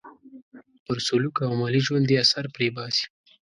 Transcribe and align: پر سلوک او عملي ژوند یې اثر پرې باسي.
پر 0.85 0.97
سلوک 1.07 1.35
او 1.45 1.51
عملي 1.55 1.81
ژوند 1.87 2.07
یې 2.11 2.21
اثر 2.23 2.45
پرې 2.55 2.67
باسي. 2.75 3.05